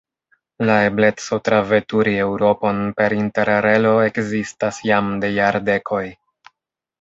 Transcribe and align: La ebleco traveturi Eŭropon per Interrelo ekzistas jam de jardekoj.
La 0.67 0.75
ebleco 0.85 1.37
traveturi 1.49 2.13
Eŭropon 2.23 2.79
per 3.01 3.15
Interrelo 3.19 3.93
ekzistas 4.07 4.81
jam 4.93 5.13
de 5.25 5.31
jardekoj. 5.37 6.03